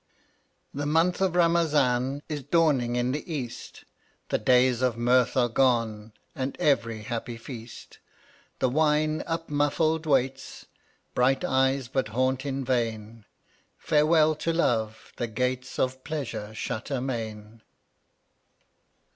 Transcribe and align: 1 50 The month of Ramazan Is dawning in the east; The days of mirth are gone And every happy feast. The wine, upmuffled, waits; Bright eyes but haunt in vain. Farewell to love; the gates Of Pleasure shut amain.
1 0.71 0.77
50 0.79 0.79
The 0.79 0.85
month 0.87 1.21
of 1.21 1.35
Ramazan 1.35 2.23
Is 2.27 2.41
dawning 2.41 2.95
in 2.95 3.11
the 3.11 3.31
east; 3.31 3.85
The 4.29 4.39
days 4.39 4.81
of 4.81 4.97
mirth 4.97 5.37
are 5.37 5.47
gone 5.47 6.13
And 6.35 6.57
every 6.59 7.03
happy 7.03 7.37
feast. 7.37 7.99
The 8.57 8.67
wine, 8.69 9.21
upmuffled, 9.27 10.07
waits; 10.07 10.65
Bright 11.13 11.43
eyes 11.45 11.87
but 11.87 12.07
haunt 12.07 12.47
in 12.47 12.65
vain. 12.65 13.25
Farewell 13.77 14.33
to 14.37 14.51
love; 14.51 15.13
the 15.17 15.27
gates 15.27 15.77
Of 15.77 16.03
Pleasure 16.03 16.51
shut 16.55 16.89
amain. 16.89 17.61